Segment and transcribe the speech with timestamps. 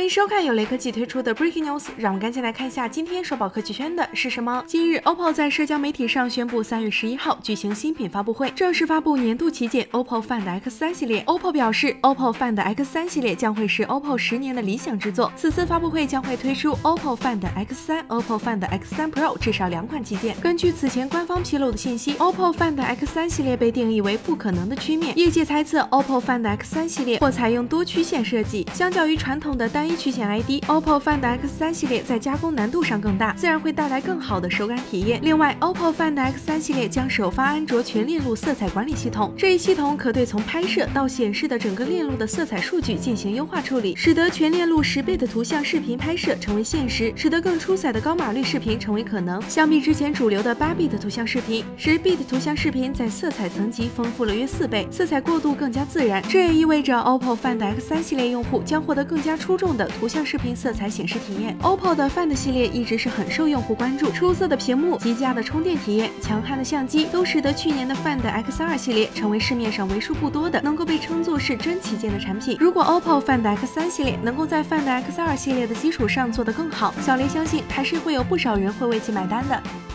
[0.00, 4.64] 欢迎收看由雷科技推出的 Breaking News，让我们赶紧来看一下今天首宝科技圈的是什么。
[4.66, 11.22] 近日，OPPO 在社交媒体上宣布，三月十一号举行新品发布会，正式发布年度旗舰 OPPO Find X3 系列。
[11.24, 15.30] OPPO 表示，OPPO Find X3 系列将会是 OPPO 十年的理想之作。
[15.36, 20.34] 此次发布会将会推出 OPPO Find X3、OPPO Find X3 Pro 至少两款旗舰。
[20.40, 25.18] 根据此前官方披露的信息，OPPO Find X3 系列被定义为不可能的曲面。
[25.18, 35.18] 业界猜测，OPPO Find X3 系列或采用多曲线设计，相较于传统的单一曲线 ID，OPPO Find X3 系列在加工难度上更大，自然会带来更好的手感体验。
[35.20, 49.42] 另外，OPPO Find X3 系列将首发安卓全链路色彩管理系统，这一系统可对从拍摄到显示的整个链路的色彩数据进行优化处理，使得全链路十倍的图像视频拍摄成为现实，使得更出彩的高码率视频成为可能。
[49.48, 56.22] 相比之前主流的八 B 的图像视频，十 B 的图像视频在色彩层级丰富了约四倍，色彩过渡更加自然。
[56.28, 61.58] 这也意味着 OPPO Find X3 系列用户将获得更加出众的的图像视频色彩显示体验。
[61.60, 72.58] OPPO 的 Find 系列一直是很受用户关注，出色的屏幕、极佳的充电体验、强悍的相机，都使得去年的 Find X2 系列成为市面上为数不多的能够被称作是真旗舰的产品。
[72.60, 79.89] 如果 OPPO Find X3 系列能够在 Find X2 系列的基础上做得更好，小雷相信还是会有不少人会为其买单的。